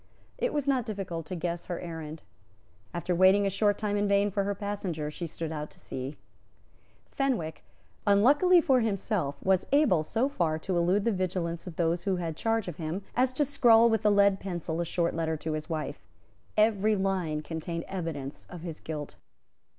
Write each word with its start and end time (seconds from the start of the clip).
It 0.39 0.51
was 0.51 0.67
not 0.67 0.87
difficult 0.87 1.27
to 1.27 1.35
guess 1.35 1.65
her 1.65 1.79
errand. 1.79 2.23
After 2.91 3.13
waiting 3.13 3.45
a 3.45 3.51
short 3.51 3.77
time 3.77 3.97
in 3.97 4.07
vain 4.07 4.31
for 4.31 4.45
her 4.45 4.55
passenger, 4.55 5.11
she 5.11 5.27
stood 5.27 5.51
out 5.51 5.69
to 5.69 5.79
sea. 5.79 6.17
Fenwick, 7.11 7.63
unluckily 8.07 8.61
for 8.61 8.79
himself, 8.79 9.35
was 9.43 9.67
able 9.71 10.01
so 10.01 10.27
far 10.27 10.57
to 10.57 10.75
elude 10.75 11.05
the 11.05 11.11
vigilance 11.11 11.67
of 11.67 11.75
those 11.75 12.05
who 12.05 12.15
had 12.15 12.35
charge 12.35 12.67
of 12.67 12.77
him 12.77 13.03
as 13.15 13.31
to 13.33 13.45
scrawl 13.45 13.91
with 13.91 14.03
a 14.03 14.09
lead 14.09 14.39
pencil 14.39 14.81
a 14.81 14.85
short 14.85 15.13
letter 15.13 15.37
to 15.37 15.51
his 15.53 15.69
wife. 15.69 16.03
Every 16.57 16.95
line 16.95 17.41
contained 17.43 17.85
evidence 17.87 18.47
of 18.49 18.61
his 18.61 18.79
guilt. 18.79 19.17